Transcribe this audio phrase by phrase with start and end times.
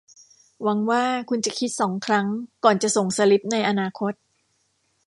[0.63, 2.27] หวังว่าคุณจะคิดสองครั้ง
[2.63, 4.13] ก่อนจะส่งสลิปในอนาคต